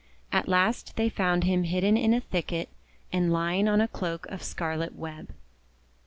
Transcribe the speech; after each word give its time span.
At 0.31 0.47
last 0.49 0.95
they 0.95 1.09
found 1.09 1.43
him 1.43 1.61
hidden 1.61 1.95
in 1.95 2.11
a 2.11 2.21
thicket, 2.21 2.69
and 3.13 3.31
lying 3.31 3.67
on 3.67 3.79
a 3.81 3.87
cloak 3.87 4.25
of 4.31 4.41
scarlet 4.41 4.95
web. 4.95 5.29